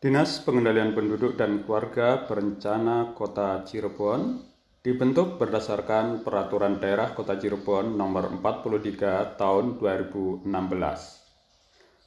Dinas 0.00 0.40
Pengendalian 0.48 0.96
Penduduk 0.96 1.36
dan 1.36 1.60
Keluarga 1.60 2.24
Berencana 2.24 3.12
Kota 3.12 3.60
Cirebon 3.68 4.40
dibentuk 4.80 5.36
berdasarkan 5.36 6.24
Peraturan 6.24 6.80
Daerah 6.80 7.12
Kota 7.12 7.36
Cirebon 7.36 8.00
Nomor 8.00 8.32
43 8.40 9.36
Tahun 9.36 9.76
2016 9.76 10.48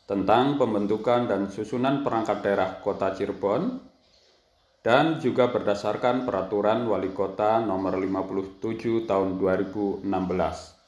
tentang 0.09 0.57
pembentukan 0.57 1.29
dan 1.29 1.53
susunan 1.53 2.01
perangkat 2.01 2.41
daerah 2.41 2.81
Kota 2.81 3.13
Cirebon 3.13 3.77
dan 4.81 5.21
juga 5.21 5.53
berdasarkan 5.53 6.25
Peraturan 6.25 6.89
Wali 6.89 7.13
Kota 7.13 7.61
Nomor 7.61 8.01
57 8.01 9.05
Tahun 9.05 9.37
2016 9.37 10.82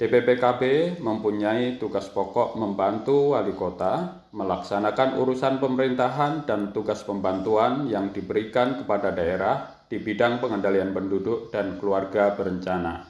DPPKB 0.00 0.96
mempunyai 1.04 1.76
tugas 1.76 2.08
pokok 2.08 2.56
membantu 2.56 3.36
wali 3.36 3.52
kota 3.52 4.24
melaksanakan 4.32 5.20
urusan 5.20 5.60
pemerintahan 5.60 6.48
dan 6.48 6.72
tugas 6.72 7.04
pembantuan 7.04 7.84
yang 7.84 8.08
diberikan 8.08 8.80
kepada 8.80 9.12
daerah 9.12 9.84
di 9.92 10.00
bidang 10.00 10.40
pengendalian 10.40 10.96
penduduk 10.96 11.52
dan 11.52 11.76
keluarga 11.76 12.32
berencana. 12.32 13.04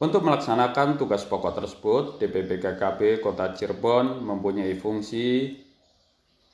Untuk 0.00 0.24
melaksanakan 0.24 0.96
tugas 0.96 1.28
pokok 1.28 1.60
tersebut, 1.60 2.24
DPPKB 2.24 3.20
Kota 3.20 3.52
Cirebon 3.52 4.24
mempunyai 4.24 4.80
fungsi 4.80 5.60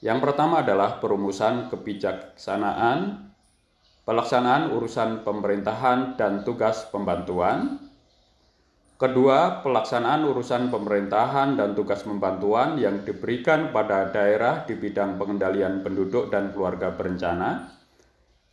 yang 0.03 0.19
pertama 0.19 0.67
adalah 0.67 0.99
perumusan 0.99 1.71
kebijaksanaan, 1.71 3.31
pelaksanaan 4.03 4.75
urusan 4.75 5.23
pemerintahan 5.23 6.19
dan 6.19 6.43
tugas 6.43 6.91
pembantuan, 6.91 7.92
Kedua, 9.03 9.67
pelaksanaan 9.67 10.23
urusan 10.31 10.71
pemerintahan 10.71 11.59
dan 11.59 11.75
tugas 11.75 12.07
pembantuan 12.07 12.79
yang 12.79 13.03
diberikan 13.03 13.75
pada 13.75 14.15
daerah 14.15 14.63
di 14.63 14.79
bidang 14.79 15.19
pengendalian 15.19 15.83
penduduk 15.83 16.31
dan 16.31 16.55
keluarga 16.55 16.95
berencana. 16.95 17.67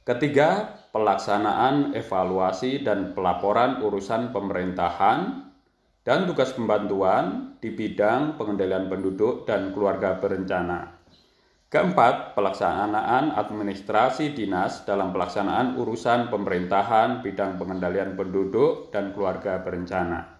Ketiga, 0.02 0.74
pelaksanaan 0.90 1.94
evaluasi 1.94 2.82
dan 2.82 3.14
pelaporan 3.14 3.78
urusan 3.86 4.34
pemerintahan 4.34 5.54
dan 6.02 6.26
tugas 6.26 6.58
pembantuan 6.58 7.54
di 7.62 7.70
bidang 7.70 8.34
pengendalian 8.34 8.90
penduduk 8.90 9.46
dan 9.46 9.70
keluarga 9.70 10.18
berencana. 10.18 10.98
Keempat, 11.70 12.34
pelaksanaan 12.34 13.38
administrasi 13.38 14.34
dinas 14.34 14.82
dalam 14.82 15.14
pelaksanaan 15.14 15.78
urusan 15.78 16.34
pemerintahan 16.34 17.22
bidang 17.22 17.62
pengendalian 17.62 18.18
penduduk 18.18 18.90
dan 18.90 19.14
keluarga 19.14 19.62
berencana. 19.62 20.39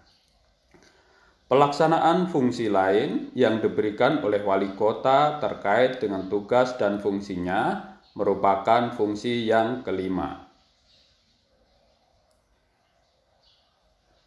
Pelaksanaan 1.50 2.30
fungsi 2.30 2.70
lain 2.70 3.34
yang 3.34 3.58
diberikan 3.58 4.22
oleh 4.22 4.38
wali 4.38 4.70
kota 4.78 5.42
terkait 5.42 5.98
dengan 5.98 6.30
tugas 6.30 6.78
dan 6.78 7.02
fungsinya 7.02 7.90
merupakan 8.14 8.94
fungsi 8.94 9.50
yang 9.50 9.82
kelima. 9.82 10.46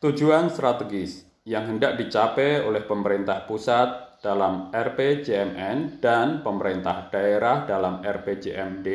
Tujuan 0.04 0.52
strategis 0.52 1.24
yang 1.48 1.64
hendak 1.72 1.96
dicapai 1.96 2.60
oleh 2.60 2.84
pemerintah 2.84 3.48
pusat 3.48 4.20
dalam 4.20 4.68
RPJMN 4.76 6.04
dan 6.04 6.44
pemerintah 6.44 7.08
daerah 7.08 7.64
dalam 7.64 8.04
RPJMD 8.04 8.88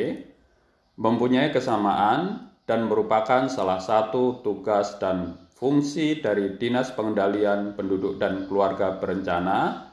mempunyai 1.01 1.49
kesamaan 1.49 2.53
dan 2.69 2.85
merupakan 2.85 3.49
salah 3.49 3.81
satu 3.81 4.45
tugas 4.45 5.01
dan 5.01 5.48
fungsi 5.59 6.23
dari 6.23 6.55
Dinas 6.55 6.95
Pengendalian 6.95 7.75
Penduduk 7.75 8.23
dan 8.23 8.47
Keluarga 8.47 8.95
Berencana 9.03 9.91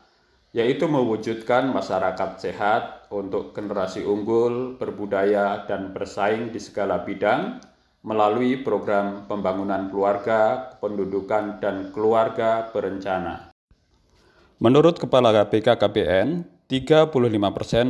yaitu 0.55 0.87
mewujudkan 0.87 1.67
masyarakat 1.73 2.39
sehat 2.39 3.11
untuk 3.11 3.51
generasi 3.51 4.07
unggul, 4.07 4.79
berbudaya, 4.79 5.67
dan 5.67 5.91
bersaing 5.91 6.55
di 6.55 6.63
segala 6.63 7.03
bidang 7.03 7.59
melalui 8.07 8.63
program 8.63 9.27
pembangunan 9.27 9.91
keluarga, 9.91 10.71
pendudukan, 10.79 11.59
dan 11.59 11.91
keluarga 11.91 12.71
berencana. 12.71 13.51
Menurut 14.63 14.95
Kepala 14.95 15.35
BKKBN, 15.43 16.47
35% 16.65 17.13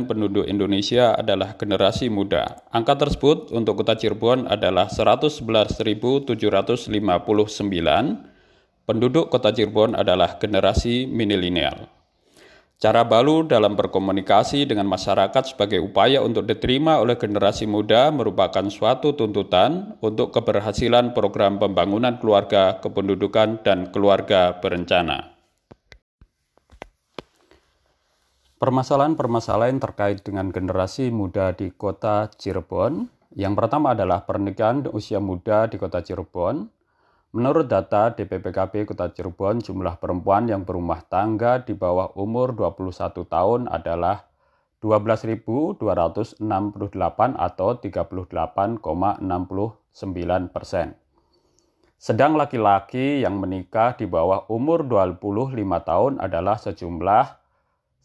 penduduk 0.04 0.44
Indonesia 0.44 1.16
adalah 1.16 1.56
generasi 1.56 2.12
muda. 2.12 2.60
Angka 2.68 3.00
tersebut 3.00 3.48
untuk 3.56 3.80
kota 3.80 3.96
Cirebon 3.96 4.44
adalah 4.44 4.92
111.759. 4.92 6.36
Penduduk 8.84 9.32
kota 9.32 9.48
Cirebon 9.56 9.96
adalah 9.96 10.36
generasi 10.36 11.08
milenial. 11.08 11.88
Cara 12.76 13.08
baru 13.08 13.48
dalam 13.48 13.72
berkomunikasi 13.80 14.68
dengan 14.68 14.84
masyarakat 14.92 15.56
sebagai 15.56 15.80
upaya 15.80 16.20
untuk 16.20 16.44
diterima 16.44 17.00
oleh 17.00 17.16
generasi 17.16 17.64
muda 17.64 18.12
merupakan 18.12 18.68
suatu 18.68 19.16
tuntutan 19.16 19.96
untuk 20.04 20.36
keberhasilan 20.36 21.16
program 21.16 21.56
pembangunan 21.56 22.20
keluarga, 22.20 22.76
kependudukan, 22.84 23.64
dan 23.64 23.88
keluarga 23.88 24.60
berencana. 24.60 25.35
Permasalahan-permasalahan 28.66 29.78
terkait 29.78 30.26
dengan 30.26 30.50
generasi 30.50 31.14
muda 31.14 31.54
di 31.54 31.70
kota 31.70 32.26
Cirebon. 32.34 33.06
Yang 33.38 33.54
pertama 33.62 33.94
adalah 33.94 34.26
pernikahan 34.26 34.90
usia 34.90 35.22
muda 35.22 35.70
di 35.70 35.78
kota 35.78 36.02
Cirebon. 36.02 36.66
Menurut 37.30 37.70
data 37.70 38.10
DPPKB 38.10 38.90
Kota 38.90 39.14
Cirebon, 39.14 39.62
jumlah 39.62 40.02
perempuan 40.02 40.50
yang 40.50 40.66
berumah 40.66 41.06
tangga 41.06 41.62
di 41.62 41.78
bawah 41.78 42.10
umur 42.18 42.58
21 42.58 43.22
tahun 43.30 43.70
adalah 43.70 44.26
12.268 44.82 46.42
atau 47.38 47.68
38,69 47.78 48.82
persen. 50.50 50.98
Sedang 52.02 52.34
laki-laki 52.34 53.22
yang 53.22 53.38
menikah 53.38 53.94
di 53.94 54.10
bawah 54.10 54.50
umur 54.50 54.82
25 54.82 55.54
tahun 55.86 56.18
adalah 56.18 56.58
sejumlah 56.58 57.45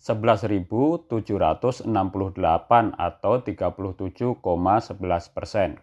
11.768 0.01 1.85
atau 2.97 3.33
37,11 3.37 4.41
persen. 5.29 5.77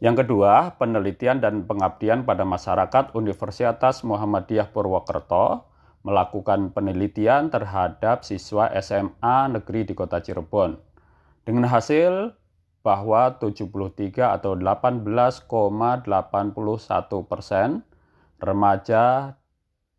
Yang 0.00 0.24
kedua, 0.24 0.74
penelitian 0.80 1.38
dan 1.38 1.68
pengabdian 1.68 2.24
pada 2.24 2.48
masyarakat 2.48 3.12
Universitas 3.12 4.02
Muhammadiyah 4.02 4.72
Purwokerto 4.72 5.68
melakukan 6.02 6.74
penelitian 6.74 7.52
terhadap 7.52 8.26
siswa 8.26 8.66
SMA 8.80 9.52
negeri 9.52 9.86
di 9.86 9.94
kota 9.94 10.18
Cirebon. 10.18 10.80
Dengan 11.46 11.70
hasil 11.70 12.34
bahwa 12.82 13.38
73 13.38 14.34
atau 14.34 14.58
18,81 14.58 15.46
persen 17.30 17.86
remaja 18.42 19.38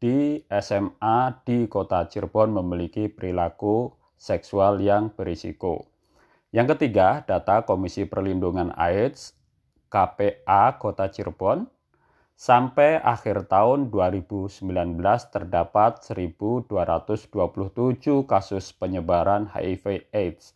di 0.04 0.44
SMA 0.52 1.48
di 1.48 1.64
kota 1.72 2.04
Cirebon 2.12 2.52
memiliki 2.60 3.08
perilaku 3.08 3.88
seksual 4.20 4.84
yang 4.84 5.16
berisiko. 5.16 5.88
Yang 6.52 6.76
ketiga, 6.76 7.24
data 7.24 7.64
Komisi 7.64 8.04
Perlindungan 8.04 8.76
AIDS 8.76 9.32
KPA 9.88 10.76
Kota 10.76 11.08
Cirebon 11.08 11.72
sampai 12.36 13.00
akhir 13.00 13.48
tahun 13.48 13.96
2019 13.96 14.68
terdapat 15.32 16.04
1227 16.04 16.68
kasus 18.28 18.76
penyebaran 18.76 19.48
HIV 19.56 20.12
AIDS. 20.12 20.52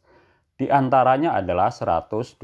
Di 0.59 0.68
antaranya 0.68 1.40
adalah 1.40 1.72
124 1.72 2.35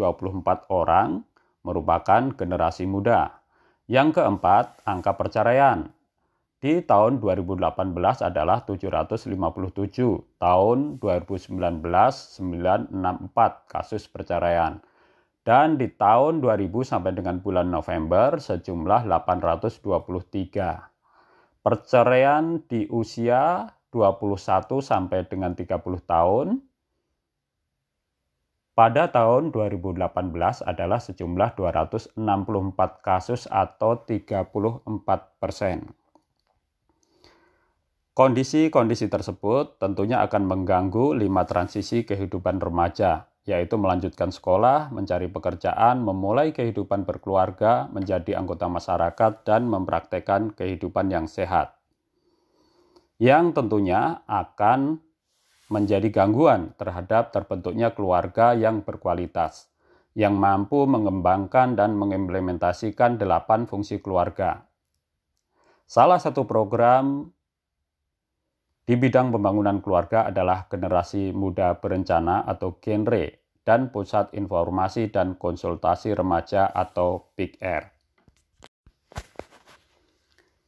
orang 0.71 1.19
merupakan 1.67 2.31
generasi 2.31 2.87
muda. 2.87 3.43
Yang 3.91 4.23
keempat, 4.23 4.87
angka 4.87 5.19
perceraian 5.19 5.91
di 6.63 6.79
tahun 6.79 7.19
2018 7.19 7.59
adalah 8.23 8.63
757, 8.63 9.35
tahun 10.39 10.95
2019 10.95 11.51
964 11.51 13.67
kasus 13.67 14.07
perceraian. 14.07 14.79
Dan 15.43 15.75
di 15.75 15.91
tahun 15.91 16.39
2000 16.39 16.87
sampai 16.87 17.19
dengan 17.19 17.43
bulan 17.43 17.67
November 17.67 18.39
sejumlah 18.39 19.11
823. 19.11 20.87
Perceraian 21.59 22.63
di 22.63 22.87
usia 22.87 23.67
21 23.91 24.79
sampai 24.79 25.27
dengan 25.27 25.59
30 25.59 25.67
tahun 26.07 26.63
pada 28.71 29.11
tahun 29.11 29.51
2018 29.51 29.99
adalah 30.63 31.03
sejumlah 31.03 31.59
264 31.59 32.15
kasus 33.03 33.51
atau 33.51 33.99
34 33.99 34.87
persen. 35.43 35.91
Kondisi-kondisi 38.13 39.09
tersebut 39.09 39.81
tentunya 39.81 40.21
akan 40.21 40.45
mengganggu 40.45 41.17
lima 41.17 41.49
transisi 41.49 42.05
kehidupan 42.05 42.61
remaja, 42.61 43.25
yaitu 43.41 43.73
melanjutkan 43.81 44.29
sekolah, 44.29 44.93
mencari 44.93 45.33
pekerjaan, 45.33 46.05
memulai 46.05 46.53
kehidupan 46.53 47.09
berkeluarga, 47.09 47.89
menjadi 47.89 48.37
anggota 48.37 48.69
masyarakat, 48.69 49.41
dan 49.49 49.65
mempraktekkan 49.65 50.53
kehidupan 50.53 51.09
yang 51.09 51.25
sehat. 51.25 51.73
Yang 53.17 53.57
tentunya 53.57 54.21
akan 54.29 55.01
menjadi 55.73 56.13
gangguan 56.13 56.77
terhadap 56.77 57.33
terbentuknya 57.33 57.97
keluarga 57.97 58.53
yang 58.53 58.85
berkualitas, 58.85 59.73
yang 60.13 60.37
mampu 60.37 60.85
mengembangkan 60.85 61.73
dan 61.73 61.97
mengimplementasikan 61.97 63.17
delapan 63.17 63.65
fungsi 63.65 63.97
keluarga. 63.97 64.69
Salah 65.89 66.21
satu 66.21 66.45
program 66.45 67.33
di 68.83 68.99
bidang 68.99 69.31
pembangunan 69.31 69.79
keluarga 69.79 70.27
adalah 70.27 70.67
generasi 70.67 71.31
muda 71.31 71.79
berencana 71.79 72.43
atau 72.43 72.75
genre 72.83 73.39
dan 73.63 73.95
Pusat 73.95 74.35
Informasi 74.35 75.07
dan 75.07 75.39
Konsultasi 75.39 76.11
Remaja 76.11 76.67
atau 76.67 77.31
PIKR. 77.39 77.87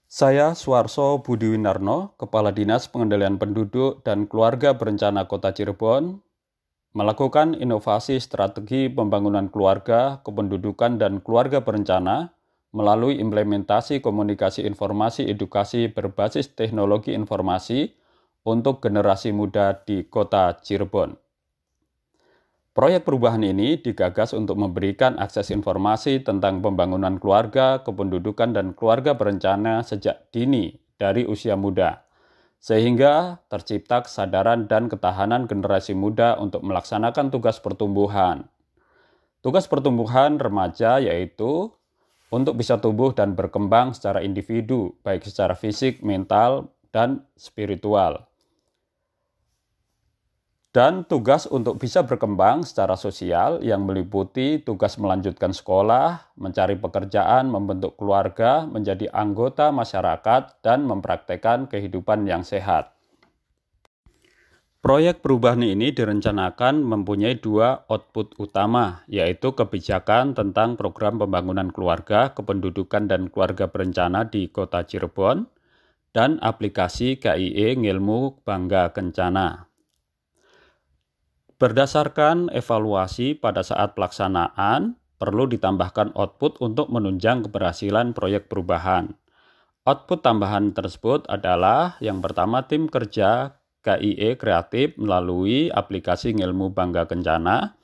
Saya 0.07 0.55
Suarso 0.55 1.19
Budi 1.19 1.51
Winarno, 1.51 2.15
Kepala 2.15 2.55
Dinas 2.55 2.87
Pengendalian 2.87 3.35
Penduduk 3.35 3.99
dan 4.07 4.31
Keluarga 4.31 4.71
Berencana 4.71 5.27
Kota 5.27 5.51
Cirebon, 5.51 6.23
melakukan 6.95 7.51
inovasi 7.59 8.23
strategi 8.23 8.87
pembangunan 8.87 9.51
keluarga, 9.51 10.23
kependudukan, 10.23 10.95
dan 10.95 11.19
keluarga 11.19 11.59
berencana 11.59 12.31
melalui 12.71 13.19
implementasi 13.19 13.99
komunikasi 13.99 14.63
informasi 14.63 15.27
edukasi 15.27 15.91
berbasis 15.91 16.55
teknologi 16.55 17.11
informasi 17.11 17.91
untuk 18.45 18.77
generasi 18.77 19.33
muda 19.33 19.73
di 19.73 20.05
Kota 20.05 20.53
Cirebon. 20.61 21.17
Proyek 22.75 23.07
perubahan 23.07 23.41
ini 23.41 23.81
digagas 23.81 24.35
untuk 24.35 24.59
memberikan 24.61 25.17
akses 25.17 25.49
informasi 25.49 26.21
tentang 26.21 26.61
pembangunan 26.61 27.17
keluarga, 27.17 27.81
kependudukan, 27.81 28.53
dan 28.53 28.77
keluarga 28.77 29.17
berencana 29.17 29.81
sejak 29.81 30.29
dini 30.29 30.75
dari 30.99 31.23
usia 31.23 31.55
muda, 31.55 32.03
sehingga 32.59 33.39
tercipta 33.47 34.03
kesadaran 34.03 34.67
dan 34.67 34.91
ketahanan 34.91 35.47
generasi 35.47 35.95
muda 35.95 36.35
untuk 36.35 36.67
melaksanakan 36.67 37.31
tugas 37.31 37.63
pertumbuhan. 37.63 38.45
Tugas 39.39 39.71
pertumbuhan 39.71 40.35
remaja 40.35 40.99
yaitu 40.99 41.71
untuk 42.27 42.59
bisa 42.59 42.75
tumbuh 42.77 43.15
dan 43.15 43.39
berkembang 43.39 43.95
secara 43.95 44.19
individu, 44.19 44.99
baik 44.99 45.23
secara 45.23 45.55
fisik, 45.55 46.03
mental, 46.03 46.75
dan 46.91 47.23
spiritual 47.39 48.27
dan 50.75 51.07
tugas 51.07 51.47
untuk 51.47 51.79
bisa 51.79 52.03
berkembang 52.03 52.67
secara 52.67 52.99
sosial 52.99 53.63
yang 53.63 53.87
meliputi 53.87 54.59
tugas 54.59 54.99
melanjutkan 54.99 55.55
sekolah, 55.55 56.35
mencari 56.35 56.75
pekerjaan, 56.75 57.47
membentuk 57.47 57.95
keluarga, 57.95 58.67
menjadi 58.67 59.07
anggota 59.15 59.71
masyarakat, 59.71 60.59
dan 60.59 60.83
mempraktekkan 60.83 61.71
kehidupan 61.71 62.27
yang 62.27 62.43
sehat. 62.43 62.91
Proyek 64.83 65.23
perubahan 65.23 65.63
ini 65.63 65.95
direncanakan 65.95 66.83
mempunyai 66.83 67.39
dua 67.39 67.87
output 67.87 68.35
utama, 68.35 69.07
yaitu 69.07 69.55
kebijakan 69.55 70.35
tentang 70.35 70.75
program 70.75 71.23
pembangunan 71.23 71.71
keluarga, 71.71 72.35
kependudukan, 72.35 73.07
dan 73.07 73.31
keluarga 73.31 73.71
berencana 73.71 74.27
di 74.27 74.51
Kota 74.51 74.83
Cirebon, 74.83 75.47
dan 76.11 76.35
aplikasi 76.43 77.15
KIE 77.15 77.79
Ngilmu 77.79 78.43
Bangga 78.43 78.91
Kencana. 78.91 79.64
Berdasarkan 81.55 82.51
evaluasi 82.51 83.39
pada 83.39 83.63
saat 83.63 83.95
pelaksanaan, 83.95 84.99
perlu 85.15 85.47
ditambahkan 85.47 86.11
output 86.11 86.59
untuk 86.59 86.91
menunjang 86.91 87.47
keberhasilan 87.47 88.11
proyek 88.11 88.51
perubahan. 88.51 89.15
Output 89.87 90.19
tambahan 90.19 90.75
tersebut 90.75 91.23
adalah 91.31 91.95
yang 92.03 92.19
pertama 92.19 92.67
tim 92.67 92.91
kerja 92.91 93.55
KIE 93.87 94.35
kreatif 94.35 94.99
melalui 94.99 95.71
aplikasi 95.71 96.35
Ngilmu 96.35 96.75
Bangga 96.75 97.07
Kencana. 97.07 97.79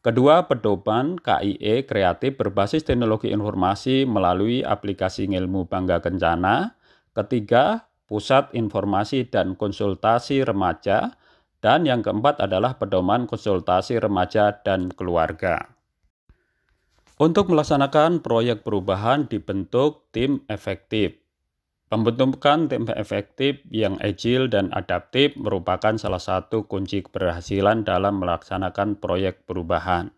Kedua, 0.00 0.48
pedoman 0.48 1.20
KIE 1.20 1.84
kreatif 1.84 2.40
berbasis 2.40 2.80
teknologi 2.88 3.28
informasi 3.28 4.08
melalui 4.08 4.64
aplikasi 4.64 5.28
Ngilmu 5.28 5.68
Bangga 5.68 6.00
Kencana. 6.00 6.80
Ketiga, 7.12 7.92
Pusat 8.08 8.56
Informasi 8.56 9.28
dan 9.28 9.52
Konsultasi 9.52 10.40
Remaja 10.48 11.20
dan 11.62 11.86
yang 11.86 12.02
keempat 12.02 12.42
adalah 12.42 12.74
pedoman 12.74 13.30
konsultasi 13.30 14.02
remaja 14.02 14.60
dan 14.66 14.90
keluarga. 14.90 15.70
Untuk 17.22 17.54
melaksanakan 17.54 18.18
proyek 18.18 18.66
perubahan 18.66 19.30
dibentuk 19.30 20.10
tim 20.10 20.42
efektif. 20.50 21.22
Pembentukan 21.86 22.66
tim 22.66 22.88
efektif 22.98 23.62
yang 23.70 23.94
agile 24.02 24.50
dan 24.50 24.74
adaptif 24.74 25.38
merupakan 25.38 25.94
salah 25.94 26.18
satu 26.18 26.66
kunci 26.66 27.06
keberhasilan 27.06 27.86
dalam 27.86 28.18
melaksanakan 28.18 28.98
proyek 28.98 29.46
perubahan. 29.46 30.10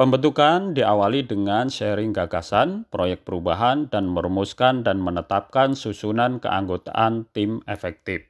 Pembentukan 0.00 0.72
diawali 0.72 1.28
dengan 1.28 1.68
sharing 1.68 2.16
gagasan, 2.16 2.88
proyek 2.88 3.28
perubahan, 3.28 3.92
dan 3.92 4.08
merumuskan 4.08 4.80
dan 4.80 4.96
menetapkan 4.96 5.76
susunan 5.76 6.40
keanggotaan 6.40 7.28
tim 7.36 7.60
efektif. 7.68 8.29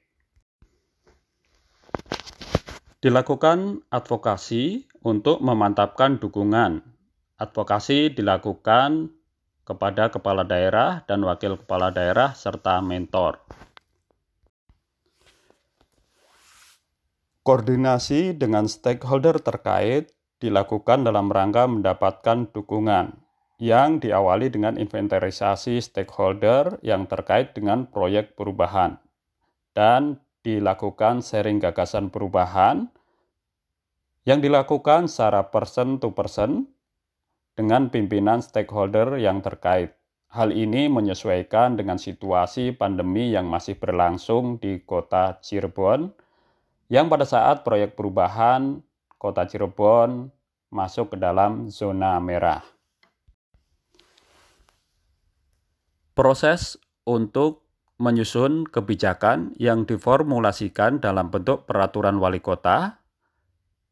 Dilakukan 3.00 3.80
advokasi 3.88 4.84
untuk 5.00 5.40
memantapkan 5.40 6.20
dukungan. 6.20 6.84
Advokasi 7.40 8.12
dilakukan 8.12 9.08
kepada 9.64 10.12
kepala 10.12 10.44
daerah 10.44 11.00
dan 11.08 11.24
wakil 11.24 11.56
kepala 11.56 11.88
daerah 11.88 12.36
serta 12.36 12.84
mentor. 12.84 13.40
Koordinasi 17.40 18.36
dengan 18.36 18.68
stakeholder 18.68 19.40
terkait 19.40 20.12
dilakukan 20.36 21.00
dalam 21.00 21.32
rangka 21.32 21.64
mendapatkan 21.64 22.52
dukungan 22.52 23.16
yang 23.56 23.96
diawali 23.96 24.52
dengan 24.52 24.76
inventarisasi 24.76 25.80
stakeholder 25.80 26.76
yang 26.84 27.08
terkait 27.08 27.56
dengan 27.56 27.88
proyek 27.88 28.36
perubahan 28.36 29.00
dan 29.72 30.20
dilakukan 30.40 31.20
sharing 31.20 31.60
gagasan 31.60 32.08
perubahan 32.08 32.88
yang 34.24 34.40
dilakukan 34.40 35.08
secara 35.08 35.48
person 35.48 35.96
to 36.00 36.12
person 36.12 36.68
dengan 37.56 37.88
pimpinan 37.92 38.40
stakeholder 38.40 39.20
yang 39.20 39.44
terkait. 39.44 39.96
Hal 40.30 40.54
ini 40.54 40.86
menyesuaikan 40.86 41.74
dengan 41.74 41.98
situasi 41.98 42.70
pandemi 42.70 43.34
yang 43.34 43.50
masih 43.50 43.74
berlangsung 43.74 44.62
di 44.62 44.78
kota 44.86 45.42
Cirebon, 45.42 46.14
yang 46.86 47.10
pada 47.10 47.26
saat 47.26 47.66
proyek 47.66 47.98
perubahan 47.98 48.78
kota 49.18 49.44
Cirebon 49.44 50.30
masuk 50.70 51.12
ke 51.12 51.16
dalam 51.18 51.66
zona 51.66 52.22
merah. 52.22 52.62
Proses 56.14 56.78
untuk 57.02 57.66
menyusun 58.00 58.64
kebijakan 58.64 59.52
yang 59.60 59.84
diformulasikan 59.84 61.04
dalam 61.04 61.28
bentuk 61.28 61.68
peraturan 61.68 62.16
wali 62.16 62.40
kota, 62.40 62.96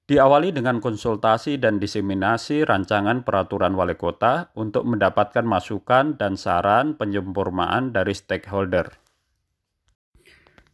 diawali 0.08 0.56
dengan 0.56 0.80
konsultasi 0.80 1.60
dan 1.60 1.76
diseminasi 1.76 2.64
rancangan 2.64 3.28
peraturan 3.28 3.76
wali 3.76 4.00
kota 4.00 4.48
untuk 4.56 4.88
mendapatkan 4.88 5.44
masukan 5.44 6.16
dan 6.16 6.40
saran 6.40 6.96
penyempurnaan 6.96 7.92
dari 7.92 8.16
stakeholder. 8.16 8.96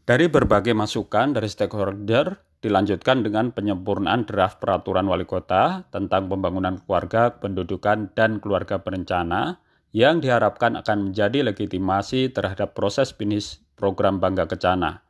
Dari 0.06 0.30
berbagai 0.30 0.76
masukan 0.76 1.34
dari 1.34 1.50
stakeholder, 1.50 2.38
dilanjutkan 2.62 3.26
dengan 3.26 3.50
penyempurnaan 3.50 4.24
draft 4.24 4.62
peraturan 4.62 5.10
wali 5.10 5.26
kota 5.26 5.84
tentang 5.90 6.30
pembangunan 6.30 6.78
keluarga, 6.80 7.34
pendudukan, 7.36 8.14
dan 8.14 8.38
keluarga 8.38 8.80
berencana 8.80 9.63
yang 9.94 10.18
diharapkan 10.18 10.74
akan 10.74 11.10
menjadi 11.10 11.46
legitimasi 11.46 12.34
terhadap 12.34 12.74
proses 12.74 13.14
finish 13.14 13.62
program 13.78 14.18
Bangga 14.18 14.50
Kencana. 14.50 15.06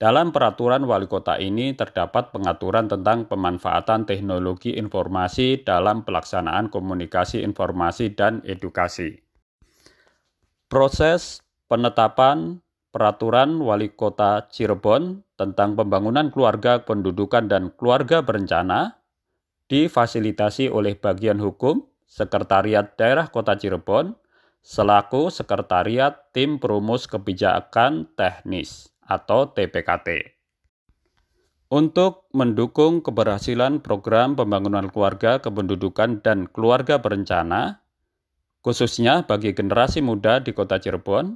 Dalam 0.00 0.34
peraturan 0.34 0.88
wali 0.88 1.06
kota 1.06 1.38
ini 1.38 1.76
terdapat 1.76 2.34
pengaturan 2.34 2.90
tentang 2.90 3.30
pemanfaatan 3.30 4.08
teknologi 4.08 4.74
informasi 4.74 5.62
dalam 5.62 6.02
pelaksanaan 6.02 6.72
komunikasi 6.72 7.44
informasi 7.44 8.16
dan 8.16 8.42
edukasi. 8.42 9.22
Proses 10.66 11.44
penetapan 11.70 12.64
peraturan 12.90 13.60
wali 13.62 13.92
kota 13.94 14.50
Cirebon 14.50 15.22
tentang 15.38 15.78
pembangunan 15.78 16.32
keluarga 16.34 16.82
pendudukan 16.82 17.46
dan 17.46 17.70
keluarga 17.76 18.24
berencana 18.24 18.98
difasilitasi 19.70 20.72
oleh 20.72 20.98
bagian 20.98 21.38
hukum 21.38 21.93
Sekretariat 22.04 22.94
Daerah 22.94 23.28
Kota 23.32 23.56
Cirebon 23.58 24.14
selaku 24.64 25.28
Sekretariat 25.28 26.32
Tim 26.32 26.56
Perumus 26.56 27.04
Kebijakan 27.04 28.08
Teknis 28.16 28.88
atau 29.04 29.52
TPKT. 29.52 30.32
Untuk 31.68 32.30
mendukung 32.30 33.02
keberhasilan 33.02 33.82
program 33.82 34.38
pembangunan 34.38 34.88
keluarga, 34.88 35.42
kependudukan, 35.42 36.22
dan 36.22 36.46
keluarga 36.48 37.02
berencana, 37.02 37.82
khususnya 38.62 39.26
bagi 39.26 39.52
generasi 39.52 40.00
muda 40.00 40.38
di 40.40 40.54
kota 40.54 40.78
Cirebon, 40.78 41.34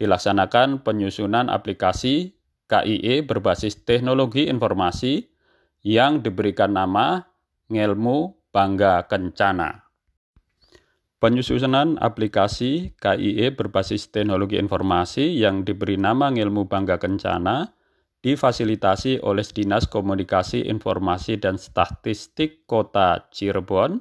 dilaksanakan 0.00 0.80
penyusunan 0.80 1.52
aplikasi 1.52 2.32
KIE 2.70 3.26
berbasis 3.26 3.82
teknologi 3.82 4.46
informasi 4.46 5.26
yang 5.82 6.22
diberikan 6.22 6.72
nama 6.72 7.26
Ngelmu 7.68 8.48
Bangga 8.54 9.04
Kencana. 9.10 9.79
Penyusunan 11.20 12.00
aplikasi 12.00 12.96
KIE 12.96 13.52
berbasis 13.52 14.08
teknologi 14.08 14.56
informasi 14.56 15.36
yang 15.36 15.68
diberi 15.68 16.00
nama 16.00 16.32
Ngelmu 16.32 16.64
Bangga 16.64 16.96
Kencana 16.96 17.76
difasilitasi 18.24 19.20
oleh 19.20 19.44
Dinas 19.44 19.84
Komunikasi 19.84 20.64
Informasi 20.64 21.36
dan 21.36 21.60
Statistik 21.60 22.64
Kota 22.64 23.28
Cirebon 23.36 24.00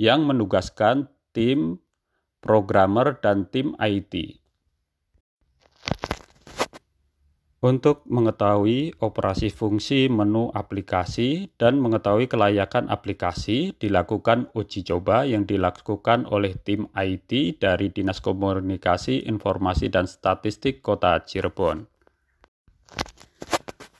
yang 0.00 0.24
menugaskan 0.24 1.12
tim 1.36 1.84
programmer 2.40 3.20
dan 3.20 3.44
tim 3.52 3.76
IT. 3.76 4.43
Untuk 7.64 8.04
mengetahui 8.12 8.92
operasi 9.00 9.48
fungsi 9.48 10.12
menu 10.12 10.52
aplikasi 10.52 11.48
dan 11.56 11.80
mengetahui 11.80 12.28
kelayakan 12.28 12.92
aplikasi, 12.92 13.72
dilakukan 13.80 14.52
uji 14.52 14.84
coba 14.84 15.24
yang 15.24 15.48
dilakukan 15.48 16.28
oleh 16.28 16.60
tim 16.60 16.92
IT 16.92 17.64
dari 17.64 17.88
Dinas 17.88 18.20
Komunikasi, 18.20 19.24
Informasi, 19.24 19.88
dan 19.88 20.04
Statistik 20.04 20.84
Kota 20.84 21.16
Cirebon. 21.24 21.88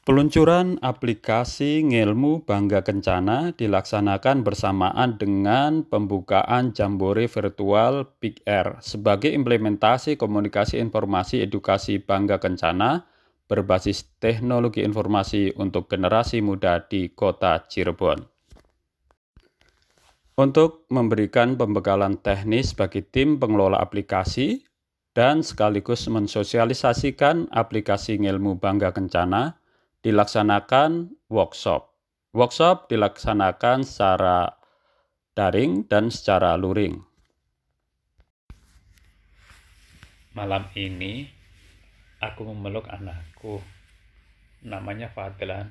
Peluncuran 0.05 0.77
aplikasi 0.85 1.81
Ngelmu 1.89 2.45
Bangga 2.45 2.85
Kencana 2.85 3.57
dilaksanakan 3.57 4.45
bersamaan 4.45 5.17
dengan 5.17 5.89
pembukaan 5.89 6.77
Jambore 6.77 7.25
Virtual 7.33 8.13
Big 8.21 8.45
Air 8.45 8.77
sebagai 8.85 9.33
implementasi 9.33 10.21
komunikasi 10.21 10.77
informasi 10.77 11.41
edukasi 11.41 12.05
Bangga 12.05 12.37
Kencana 12.37 13.14
berbasis 13.45 14.17
teknologi 14.21 14.81
informasi 14.81 15.53
untuk 15.61 15.89
generasi 15.93 16.41
muda 16.41 16.81
di 16.85 17.13
kota 17.13 17.65
Cirebon. 17.69 18.25
Untuk 20.35 20.91
memberikan 20.91 21.55
pembekalan 21.55 22.19
teknis 22.19 22.75
bagi 22.75 23.07
tim 23.07 23.39
pengelola 23.39 23.79
aplikasi 23.79 24.67
dan 25.15 25.47
sekaligus 25.47 26.11
mensosialisasikan 26.11 27.55
aplikasi 27.55 28.19
Ngilmu 28.19 28.59
Bangga 28.59 28.91
Kencana, 28.91 29.55
dilaksanakan 30.03 31.15
workshop. 31.31 31.95
Workshop 32.35 32.91
dilaksanakan 32.91 33.87
secara 33.87 34.59
daring 35.39 35.87
dan 35.87 36.11
secara 36.11 36.59
luring. 36.59 36.99
Malam 40.35 40.67
ini 40.75 41.31
aku 42.25 42.49
memeluk 42.49 42.89
anakku. 42.89 43.61
Namanya 44.65 45.13
Fadlan. 45.13 45.69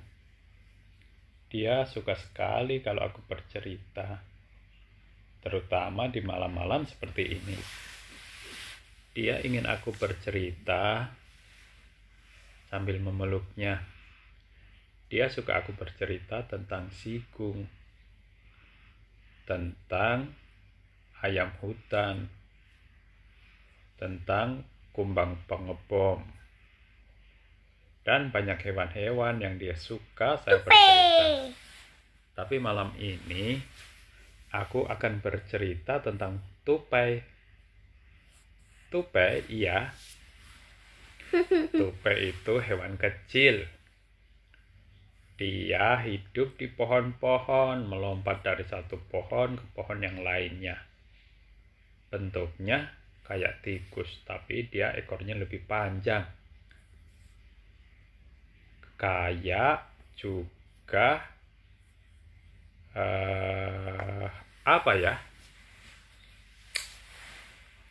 Dia 1.49 1.85
suka 1.89 2.13
sekali 2.17 2.81
kalau 2.81 3.05
aku 3.05 3.21
bercerita. 3.25 4.21
Terutama 5.41 6.09
di 6.09 6.21
malam-malam 6.21 6.85
seperti 6.85 7.23
ini. 7.37 7.57
Dia 9.13 9.41
ingin 9.45 9.69
aku 9.69 9.93
bercerita 9.93 11.13
sambil 12.73 12.97
memeluknya. 12.97 13.85
Dia 15.13 15.29
suka 15.29 15.61
aku 15.61 15.77
bercerita 15.77 16.41
tentang 16.49 16.89
sigung, 16.89 17.69
tentang 19.45 20.33
ayam 21.21 21.53
hutan, 21.61 22.25
tentang 24.01 24.65
kumbang 24.89 25.37
pengebom, 25.45 26.25
dan 28.03 28.35
banyak 28.35 28.59
hewan-hewan 28.59 29.39
yang 29.39 29.55
dia 29.55 29.79
suka 29.79 30.35
saya 30.43 30.59
bercerita. 30.59 31.55
Tapi 32.35 32.55
malam 32.59 32.91
ini 32.99 33.55
aku 34.51 34.83
akan 34.83 35.23
bercerita 35.23 36.03
tentang 36.03 36.43
tupai. 36.67 37.23
Tupai, 38.91 39.47
iya. 39.47 39.89
Tupai 41.79 42.35
itu 42.35 42.53
hewan 42.59 42.99
kecil. 42.99 43.65
Dia 45.33 45.97
hidup 46.03 46.59
di 46.61 46.69
pohon-pohon, 46.69 47.89
melompat 47.89 48.45
dari 48.45 48.67
satu 48.67 49.01
pohon 49.09 49.57
ke 49.57 49.65
pohon 49.73 49.99
yang 50.03 50.21
lainnya. 50.21 50.77
Bentuknya 52.13 52.93
kayak 53.25 53.65
tikus, 53.65 54.21
tapi 54.29 54.69
dia 54.69 54.93
ekornya 54.93 55.33
lebih 55.33 55.65
panjang 55.65 56.42
kayak 59.03 59.83
juga 60.15 61.19
uh, 62.95 64.27
apa 64.63 64.91
ya? 64.95 65.19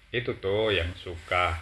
Itu 0.09 0.41
tuh 0.41 0.73
yang 0.73 0.97
suka. 0.97 1.61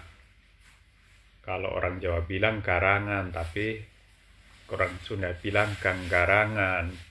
Kalau 1.42 1.74
orang 1.74 1.98
Jawa 1.98 2.22
bilang 2.22 2.62
garangan 2.62 3.34
tapi 3.34 3.82
orang 4.70 4.94
Sunda 5.02 5.34
bilang 5.34 5.74
ganggarangan. 5.82 7.10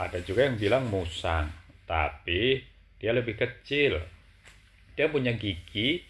Ada 0.00 0.24
juga 0.24 0.48
yang 0.48 0.56
bilang 0.56 0.88
musang 0.88 1.52
tapi 1.84 2.64
dia 2.96 3.12
lebih 3.12 3.36
kecil. 3.36 4.00
Dia 4.96 5.12
punya 5.12 5.36
gigi. 5.36 6.00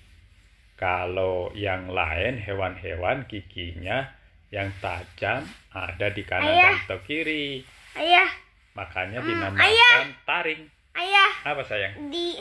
Kalau 0.78 1.50
yang 1.52 1.90
lain 1.90 2.40
hewan-hewan 2.40 3.26
giginya 3.26 4.19
yang 4.50 4.66
tajam 4.82 5.46
ada 5.70 6.06
di 6.10 6.22
kanan 6.26 6.50
Ayah. 6.50 6.74
dan 6.74 6.86
atau 6.90 6.98
kiri. 7.06 7.62
Ayah. 7.94 8.30
Makanya 8.74 9.22
hmm, 9.22 9.28
dinamakan 9.30 9.62
Ayah. 9.62 9.98
taring. 10.26 10.62
Ayah. 10.98 11.30
Apa 11.46 11.62
sayang? 11.62 12.10
Di 12.10 12.34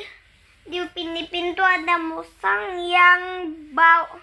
di 0.70 0.78
pintu-pintu 0.94 1.62
ada 1.62 1.98
musang 2.02 2.78
yang 2.82 3.50
bau 3.74 4.22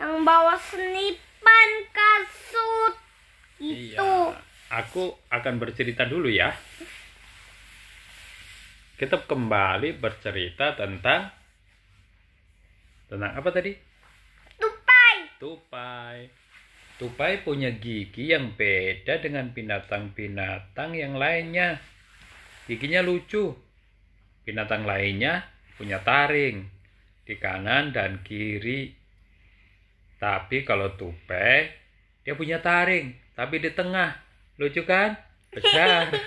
yang 0.00 0.24
bawa 0.24 0.56
senipan 0.56 1.68
kasut 1.92 2.94
itu. 3.60 3.96
Iya. 3.96 4.36
Aku 4.84 5.16
akan 5.32 5.54
bercerita 5.60 6.04
dulu 6.08 6.28
ya. 6.28 6.52
Kita 9.00 9.16
kembali 9.24 9.96
bercerita 9.96 10.76
tentang 10.76 11.32
tentang 13.08 13.32
apa 13.32 13.48
tadi? 13.48 13.72
Tupai. 14.60 15.16
Tupai. 15.40 16.39
Tupai 17.00 17.40
punya 17.40 17.72
gigi 17.72 18.28
yang 18.28 18.60
beda 18.60 19.24
dengan 19.24 19.56
binatang-binatang 19.56 20.92
yang 20.92 21.16
lainnya. 21.16 21.80
Giginya 22.68 23.00
lucu. 23.00 23.56
Binatang 24.44 24.84
lainnya 24.84 25.48
punya 25.80 26.04
taring 26.04 26.60
di 27.24 27.40
kanan 27.40 27.96
dan 27.96 28.20
kiri. 28.20 28.92
Tapi 30.20 30.60
kalau 30.60 30.92
tupai, 31.00 31.72
dia 32.20 32.36
punya 32.36 32.60
taring, 32.60 33.16
tapi 33.32 33.64
di 33.64 33.72
tengah. 33.72 34.20
Lucu 34.60 34.84
kan? 34.84 35.16
Besar. 35.56 36.12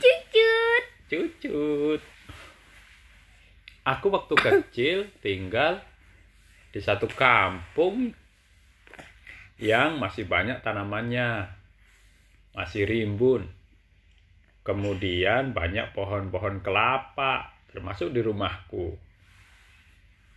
Cucut. 0.00 0.84
Cucut. 1.12 2.00
Aku 3.84 4.08
waktu 4.08 4.34
kecil 4.40 5.12
tinggal 5.20 5.84
di 6.72 6.80
satu 6.80 7.04
kampung 7.12 8.21
yang 9.62 10.02
masih 10.02 10.26
banyak 10.26 10.58
tanamannya, 10.58 11.46
masih 12.50 12.82
rimbun. 12.82 13.46
Kemudian 14.66 15.54
banyak 15.54 15.94
pohon-pohon 15.94 16.66
kelapa, 16.66 17.54
termasuk 17.70 18.10
di 18.10 18.26
rumahku. 18.26 18.98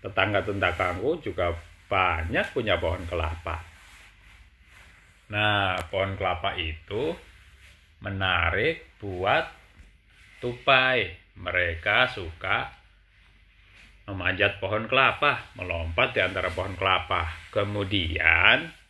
Tetangga-tetanggaku 0.05 1.25
juga 1.25 1.57
banyak 1.89 2.53
punya 2.53 2.77
pohon 2.77 3.01
kelapa. 3.09 3.65
Nah, 5.33 5.73
pohon 5.89 6.13
kelapa 6.13 6.53
itu 6.61 7.17
menarik 8.05 9.01
buat 9.01 9.49
tupai. 10.37 11.25
Mereka 11.35 12.13
suka 12.13 12.69
memanjat 14.05 14.61
pohon 14.61 14.85
kelapa, 14.85 15.49
melompat 15.57 16.13
di 16.13 16.21
antara 16.21 16.53
pohon 16.53 16.77
kelapa. 16.77 17.25
Kemudian 17.49 18.84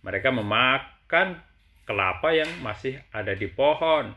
mereka 0.00 0.32
memakan 0.32 1.36
kelapa 1.84 2.32
yang 2.32 2.48
masih 2.64 3.00
ada 3.12 3.36
di 3.36 3.50
pohon. 3.50 4.14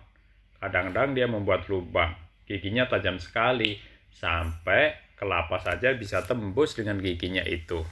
Kadang-kadang 0.63 1.11
dia 1.11 1.27
membuat 1.27 1.67
lubang. 1.67 2.15
Giginya 2.47 2.87
tajam 2.87 3.19
sekali 3.19 3.79
sampai 4.13 4.95
kelapa 5.19 5.59
saja 5.59 5.91
bisa 5.95 6.23
tembus 6.23 6.75
dengan 6.75 6.99
giginya 7.03 7.43
itu. 7.43 7.83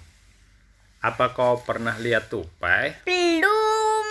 Apa 1.02 1.34
kau 1.34 1.60
pernah 1.66 1.98
lihat 1.98 2.30
tupai? 2.30 3.04
Belum. 3.04 4.06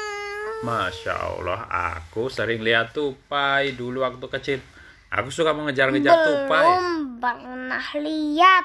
Masya 0.60 1.14
Allah, 1.16 1.64
aku 1.70 2.28
sering 2.28 2.60
lihat 2.60 2.92
tupai 2.92 3.72
dulu 3.72 4.04
waktu 4.04 4.26
kecil. 4.26 4.60
Aku 5.08 5.32
suka 5.32 5.56
mengejar-ngejar 5.56 6.12
tupai. 6.20 6.66
Belum 6.66 7.16
pernah 7.16 7.86
lihat. 7.96 8.64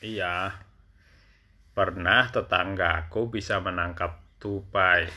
Iya, 0.00 0.63
pernah 1.74 2.30
tetanggaku 2.30 3.28
bisa 3.34 3.58
menangkap 3.58 4.22
tupai. 4.38 5.10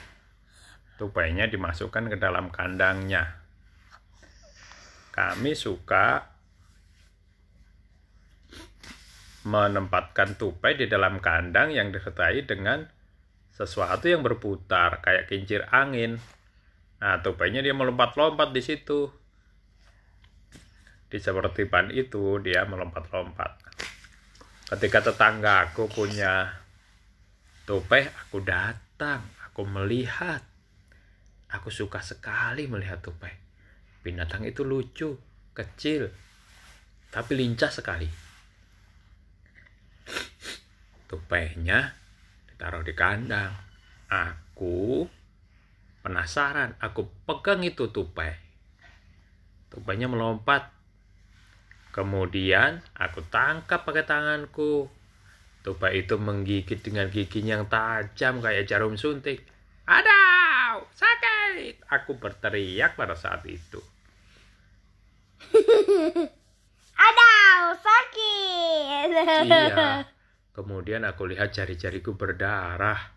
Tupainya 0.97 1.45
dimasukkan 1.45 2.09
ke 2.09 2.17
dalam 2.17 2.49
kandangnya. 2.49 3.37
Kami 5.13 5.53
suka 5.53 6.33
menempatkan 9.45 10.35
tupai 10.35 10.75
di 10.75 10.89
dalam 10.89 11.21
kandang 11.21 11.71
yang 11.71 11.93
disertai 11.93 12.43
dengan 12.43 12.83
sesuatu 13.53 14.09
yang 14.09 14.25
berputar 14.25 14.99
kayak 15.05 15.29
kincir 15.29 15.69
angin. 15.69 16.17
Nah, 16.97 17.21
tupainya 17.21 17.61
dia 17.61 17.77
melompat-lompat 17.77 18.49
di 18.53 18.61
situ. 18.65 19.09
Di 21.07 21.21
seperti 21.21 21.69
ban 21.69 21.93
itu 21.93 22.41
dia 22.41 22.65
melompat-lompat. 22.65 23.66
Ketika 24.67 24.99
tetangga 24.99 25.71
aku 25.71 25.87
punya 25.87 26.51
tupai, 27.63 28.03
aku 28.03 28.43
datang, 28.43 29.23
aku 29.47 29.63
melihat. 29.63 30.43
Aku 31.47 31.71
suka 31.71 32.03
sekali 32.03 32.67
melihat 32.67 32.99
tupai. 32.99 33.31
Binatang 34.03 34.43
itu 34.43 34.67
lucu, 34.67 35.15
kecil, 35.55 36.11
tapi 37.07 37.39
lincah 37.39 37.71
sekali. 37.71 38.11
Tupainya 41.07 41.95
ditaruh 42.51 42.83
di 42.83 42.91
kandang. 42.91 43.55
Aku 44.11 45.07
penasaran, 46.03 46.75
aku 46.83 47.07
pegang 47.23 47.63
itu 47.63 47.87
tupai. 47.87 48.35
Tupainya 49.71 50.11
melompat 50.11 50.76
Kemudian 51.91 52.83
aku 52.93 53.25
tangkap 53.27 53.83
pakai 53.87 54.05
tanganku. 54.05 54.87
Tupai 55.65 56.05
itu 56.05 56.15
menggigit 56.15 56.79
dengan 56.79 57.11
giginya 57.11 57.59
yang 57.59 57.67
tajam 57.67 58.39
kayak 58.39 58.69
jarum 58.69 58.95
suntik. 58.95 59.43
Adau, 59.87 60.87
sakit! 60.95 61.83
Aku 61.91 62.15
berteriak 62.19 62.95
pada 62.95 63.15
saat 63.15 63.43
itu. 63.47 63.79
Adau, 67.07 67.63
sakit. 67.77 69.07
Iya. 69.47 70.07
Kemudian 70.57 71.05
aku 71.05 71.29
lihat 71.29 71.53
jari-jariku 71.53 72.17
berdarah. 72.17 73.13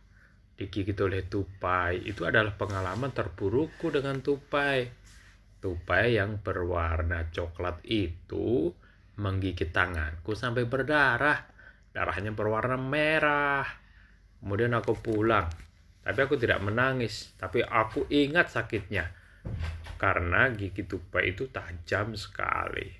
Digigit 0.61 0.99
oleh 1.01 1.25
tupai. 1.25 2.05
Itu 2.05 2.29
adalah 2.29 2.53
pengalaman 2.53 3.17
terburukku 3.17 3.89
dengan 3.89 4.21
tupai. 4.21 5.00
Tupai 5.61 6.17
yang 6.17 6.41
berwarna 6.41 7.29
coklat 7.29 7.85
itu 7.85 8.73
menggigit 9.21 9.69
tanganku 9.69 10.33
sampai 10.33 10.65
berdarah. 10.65 11.37
Darahnya 11.93 12.33
berwarna 12.33 12.81
merah. 12.81 13.69
Kemudian 14.41 14.73
aku 14.73 14.97
pulang. 14.97 15.53
Tapi 16.01 16.19
aku 16.25 16.41
tidak 16.41 16.65
menangis. 16.65 17.37
Tapi 17.37 17.61
aku 17.61 18.09
ingat 18.09 18.49
sakitnya. 18.49 19.13
Karena 20.01 20.49
gigi 20.49 20.89
tupai 20.89 21.37
itu 21.37 21.53
tajam 21.53 22.17
sekali. 22.17 23.00